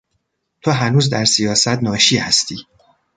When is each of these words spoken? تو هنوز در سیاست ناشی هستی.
تو 0.61 0.71
هنوز 0.71 1.09
در 1.09 1.25
سیاست 1.25 1.83
ناشی 1.83 2.17
هستی. 2.17 2.65